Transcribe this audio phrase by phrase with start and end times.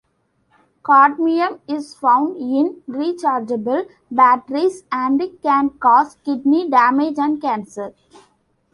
[0.83, 7.93] Cadmium is found in rechargeable batteries and can cause kidney damage and cancer.